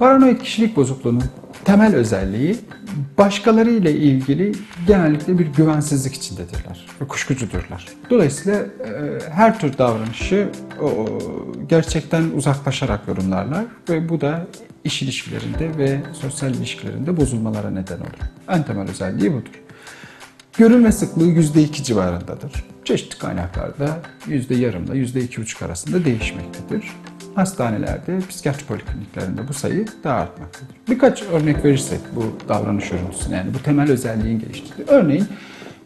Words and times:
Paranoid 0.00 0.40
kişilik 0.40 0.76
bozukluğunun 0.76 1.24
temel 1.64 1.94
özelliği 1.94 2.56
başkaları 3.18 3.70
ile 3.70 3.92
ilgili 3.92 4.52
genellikle 4.86 5.38
bir 5.38 5.46
güvensizlik 5.46 6.14
içindedirler 6.14 6.86
ve 7.00 7.08
kuşkucudurlar. 7.08 7.86
Dolayısıyla 8.10 8.58
e, 8.58 9.18
her 9.30 9.58
tür 9.58 9.78
davranışı 9.78 10.48
o, 10.82 11.06
gerçekten 11.68 12.24
uzaklaşarak 12.36 13.08
yorumlarlar 13.08 13.64
ve 13.88 14.08
bu 14.08 14.20
da 14.20 14.46
iş 14.84 15.02
ilişkilerinde 15.02 15.78
ve 15.78 16.00
sosyal 16.12 16.54
ilişkilerinde 16.54 17.16
bozulmalara 17.16 17.70
neden 17.70 17.98
olur. 17.98 18.30
En 18.48 18.62
temel 18.62 18.88
özelliği 18.88 19.32
budur. 19.32 19.60
Görülme 20.58 20.92
sıklığı 20.92 21.26
%2 21.26 21.82
civarındadır. 21.82 22.64
Çeşitli 22.84 23.18
kaynaklarda 23.18 23.98
yarımla 24.50 24.94
yüzde 24.94 25.20
iki 25.20 25.40
buçuk 25.40 25.62
arasında 25.62 26.04
değişmektedir. 26.04 26.84
Hastanelerde, 27.34 28.18
psikiyatri 28.28 28.64
polikliniklerinde 28.64 29.48
bu 29.48 29.54
sayı 29.54 29.86
daha 30.04 30.16
artmaktadır. 30.16 30.74
Birkaç 30.88 31.22
örnek 31.22 31.64
verirsek 31.64 32.00
bu 32.16 32.38
davranış 32.48 32.92
örüntüsüne 32.92 33.36
yani 33.36 33.54
bu 33.54 33.62
temel 33.62 33.90
özelliğin 33.90 34.38
geliştiği. 34.38 34.86
Örneğin 34.88 35.26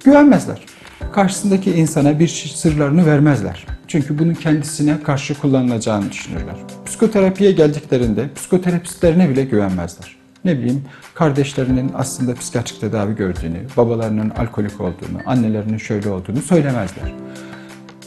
güvenmezler. 0.04 0.64
Karşısındaki 1.12 1.70
insana 1.70 2.18
bir 2.18 2.28
sırlarını 2.54 3.06
vermezler. 3.06 3.66
Çünkü 3.88 4.18
bunun 4.18 4.34
kendisine 4.34 5.02
karşı 5.02 5.40
kullanılacağını 5.40 6.12
düşünürler. 6.12 6.56
Psikoterapiye 6.86 7.52
geldiklerinde 7.52 8.28
psikoterapistlerine 8.34 9.28
bile 9.28 9.44
güvenmezler 9.44 10.24
ne 10.44 10.58
bileyim 10.58 10.84
kardeşlerinin 11.14 11.90
aslında 11.94 12.34
psikiyatrik 12.34 12.80
tedavi 12.80 13.16
gördüğünü, 13.16 13.58
babalarının 13.76 14.30
alkolik 14.30 14.80
olduğunu, 14.80 15.18
annelerinin 15.26 15.78
şöyle 15.78 16.10
olduğunu 16.10 16.42
söylemezler. 16.42 17.12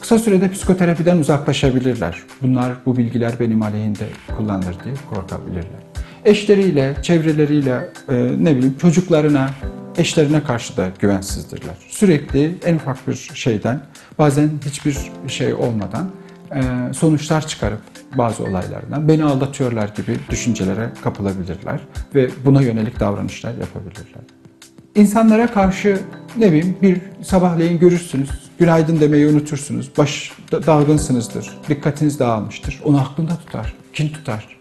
Kısa 0.08 0.20
sürede 0.20 0.52
psikoterapiden 0.52 1.18
uzaklaşabilirler. 1.18 2.24
Bunlar 2.42 2.74
bu 2.86 2.98
bilgiler 2.98 3.34
benim 3.40 3.62
aleyhinde 3.62 4.08
kullanılır 4.38 4.76
diye 4.84 4.96
korkabilirler. 5.14 5.82
Eşleriyle, 6.26 6.96
çevreleriyle, 7.02 7.90
e, 8.10 8.16
ne 8.40 8.56
bileyim 8.56 8.78
çocuklarına, 8.82 9.50
eşlerine 9.98 10.44
karşı 10.44 10.78
da 10.78 10.90
güvensizdirler. 11.00 11.76
Sürekli 11.88 12.56
en 12.66 12.76
ufak 12.76 13.08
bir 13.08 13.32
şeyden, 13.34 13.82
bazen 14.20 14.50
hiçbir 14.66 14.98
şey 15.28 15.54
olmadan 15.54 16.10
e, 16.56 16.62
sonuçlar 16.94 17.48
çıkarıp 17.48 17.82
bazı 18.18 18.44
olaylardan 18.44 19.08
beni 19.08 19.24
aldatıyorlar 19.24 19.90
gibi 19.98 20.18
düşüncelere 20.30 20.90
kapılabilirler 21.04 21.80
ve 22.16 22.30
buna 22.46 22.62
yönelik 22.62 23.00
davranışlar 23.00 23.52
yapabilirler. 23.52 24.37
İnsanlara 24.98 25.48
karşı 25.48 26.00
ne 26.38 26.48
bileyim 26.52 26.78
bir 26.82 27.02
sabahleyin 27.22 27.80
görürsünüz, 27.80 28.30
günaydın 28.60 29.00
demeyi 29.00 29.28
unutursunuz, 29.28 29.92
baş 29.98 30.32
dalgınsınızdır, 30.52 31.58
dikkatiniz 31.70 32.20
dağılmıştır. 32.20 32.82
Onu 32.84 33.00
aklında 33.02 33.36
tutar, 33.36 33.74
kin 33.94 34.10
tutar. 34.10 34.58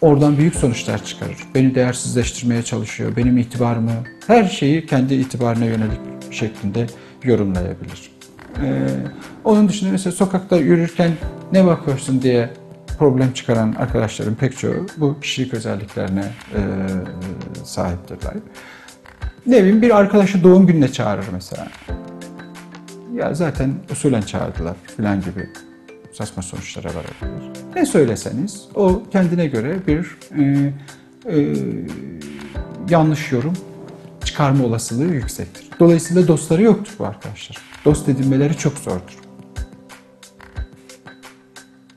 Oradan 0.00 0.38
büyük 0.38 0.54
sonuçlar 0.54 1.04
çıkarır. 1.04 1.36
Beni 1.54 1.74
değersizleştirmeye 1.74 2.62
çalışıyor, 2.62 3.16
benim 3.16 3.38
itibarımı, 3.38 3.92
her 4.26 4.44
şeyi 4.44 4.86
kendi 4.86 5.14
itibarına 5.14 5.64
yönelik 5.64 6.00
şeklinde 6.30 6.86
yorumlayabilir. 7.24 8.10
Ee, 8.62 8.86
onun 9.44 9.68
dışında 9.68 9.90
mesela 9.90 10.12
sokakta 10.12 10.56
yürürken 10.56 11.10
ne 11.52 11.66
bakıyorsun 11.66 12.22
diye 12.22 12.50
problem 12.98 13.32
çıkaran 13.32 13.72
arkadaşlarım 13.78 14.34
pek 14.34 14.58
çoğu 14.58 14.86
bu 14.96 15.20
kişilik 15.20 15.54
özelliklerine 15.54 16.24
e, 16.54 16.60
sahiptirler. 17.64 18.34
Ne 19.46 19.58
bileyim 19.58 19.82
bir 19.82 19.96
arkadaşı 19.96 20.44
doğum 20.44 20.66
gününe 20.66 20.92
çağırır 20.92 21.26
mesela. 21.32 21.68
Ya 23.14 23.34
zaten 23.34 23.74
usulen 23.92 24.20
çağırdılar 24.20 24.76
filan 24.96 25.20
gibi 25.20 25.48
saçma 26.12 26.42
sonuçlara 26.42 26.88
varabilir. 26.88 27.50
Ne 27.76 27.86
söyleseniz 27.86 28.68
o 28.74 29.02
kendine 29.12 29.46
göre 29.46 29.76
bir 29.86 30.16
e, 30.38 30.72
e, 31.26 31.56
yanlış 32.90 33.32
yorum 33.32 33.52
çıkarma 34.24 34.64
olasılığı 34.64 35.14
yüksektir. 35.14 35.68
Dolayısıyla 35.80 36.28
dostları 36.28 36.62
yoktur 36.62 36.92
bu 36.98 37.06
arkadaşlar. 37.06 37.56
Dost 37.84 38.08
edinmeleri 38.08 38.56
çok 38.56 38.78
zordur. 38.78 39.18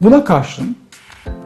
Buna 0.01 0.23
karşın 0.23 0.77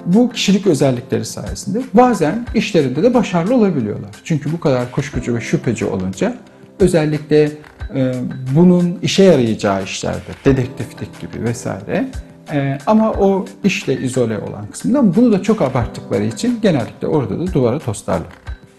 bu 0.05 0.29
kişilik 0.29 0.67
özellikleri 0.67 1.25
sayesinde 1.25 1.81
bazen 1.93 2.45
işlerinde 2.55 3.03
de 3.03 3.13
başarılı 3.13 3.55
olabiliyorlar. 3.55 4.09
Çünkü 4.23 4.51
bu 4.51 4.59
kadar 4.59 4.91
kuşkucu 4.91 5.35
ve 5.35 5.41
şüpheci 5.41 5.85
olunca 5.85 6.37
özellikle 6.79 7.51
e, 7.95 8.13
bunun 8.55 8.99
işe 9.01 9.23
yarayacağı 9.23 9.83
işlerde, 9.83 10.31
dedektiflik 10.45 11.19
gibi 11.21 11.43
vesaire 11.43 12.07
e, 12.53 12.77
ama 12.87 13.11
o 13.11 13.45
işle 13.63 14.01
izole 14.01 14.37
olan 14.37 14.67
kısmında 14.71 15.15
bunu 15.15 15.31
da 15.31 15.43
çok 15.43 15.61
abarttıkları 15.61 16.25
için 16.25 16.59
genellikle 16.61 17.07
orada 17.07 17.39
da 17.39 17.53
duvara 17.53 17.79
toslarlar. 17.79 18.27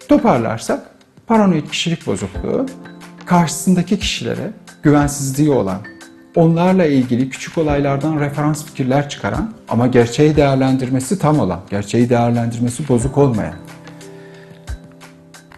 Toparlarsak 0.09 0.81
paranoid 1.27 1.69
kişilik 1.69 2.07
bozukluğu 2.07 2.67
karşısındaki 3.27 3.99
kişilere 3.99 4.51
güvensizliği 4.83 5.51
olan, 5.51 5.79
onlarla 6.37 6.87
ilgili 6.87 7.31
küçük 7.31 7.59
olaylardan 7.59 8.21
referans 8.21 8.65
fikirler 8.65 9.09
çıkaran 9.09 9.53
ama 9.69 9.87
gerçeği 9.87 10.37
değerlendirmesi 10.37 11.19
tam 11.19 11.39
olan, 11.39 11.61
gerçeği 11.71 12.11
değerlendirmesi 12.11 12.89
bozuk 12.89 13.19
olmayan. 13.19 13.55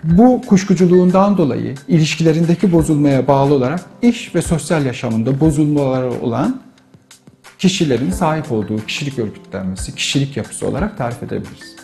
Bu 0.04 0.40
kuşkuculuğundan 0.46 1.38
dolayı 1.38 1.74
ilişkilerindeki 1.88 2.72
bozulmaya 2.72 3.28
bağlı 3.28 3.54
olarak 3.54 3.80
iş 4.02 4.34
ve 4.34 4.42
sosyal 4.42 4.86
yaşamında 4.86 5.40
bozulmaları 5.40 6.10
olan 6.20 6.60
kişilerin 7.58 8.10
sahip 8.10 8.52
olduğu 8.52 8.86
kişilik 8.86 9.18
örgütlenmesi, 9.18 9.94
kişilik 9.94 10.36
yapısı 10.36 10.68
olarak 10.68 10.98
tarif 10.98 11.22
edebiliriz. 11.22 11.81